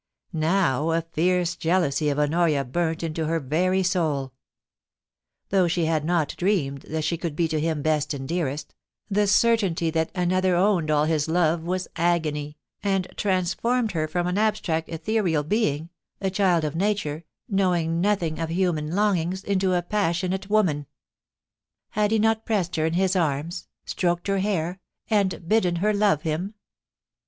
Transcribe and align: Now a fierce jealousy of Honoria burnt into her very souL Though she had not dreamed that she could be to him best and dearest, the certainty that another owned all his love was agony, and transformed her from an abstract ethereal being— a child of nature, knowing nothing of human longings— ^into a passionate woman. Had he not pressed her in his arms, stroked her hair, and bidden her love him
Now 0.33 0.89
a 0.89 1.03
fierce 1.03 1.55
jealousy 1.55 2.09
of 2.09 2.17
Honoria 2.17 2.65
burnt 2.65 3.03
into 3.03 3.25
her 3.27 3.39
very 3.39 3.83
souL 3.83 4.33
Though 5.49 5.67
she 5.67 5.85
had 5.85 6.03
not 6.05 6.33
dreamed 6.37 6.87
that 6.89 7.03
she 7.03 7.17
could 7.17 7.35
be 7.35 7.47
to 7.49 7.59
him 7.59 7.83
best 7.83 8.11
and 8.15 8.27
dearest, 8.27 8.73
the 9.11 9.27
certainty 9.27 9.91
that 9.91 10.09
another 10.15 10.55
owned 10.55 10.89
all 10.89 11.05
his 11.05 11.27
love 11.27 11.61
was 11.61 11.87
agony, 11.97 12.57
and 12.81 13.09
transformed 13.15 13.91
her 13.91 14.07
from 14.07 14.25
an 14.25 14.39
abstract 14.39 14.89
ethereal 14.89 15.43
being— 15.43 15.91
a 16.19 16.31
child 16.31 16.63
of 16.63 16.75
nature, 16.75 17.23
knowing 17.47 18.01
nothing 18.01 18.39
of 18.39 18.49
human 18.49 18.95
longings— 18.95 19.43
^into 19.43 19.77
a 19.77 19.83
passionate 19.83 20.49
woman. 20.49 20.87
Had 21.89 22.09
he 22.09 22.17
not 22.17 22.43
pressed 22.43 22.75
her 22.75 22.87
in 22.87 22.93
his 22.93 23.15
arms, 23.15 23.67
stroked 23.85 24.25
her 24.27 24.39
hair, 24.39 24.79
and 25.11 25.47
bidden 25.47 25.75
her 25.75 25.93
love 25.93 26.23
him 26.23 26.55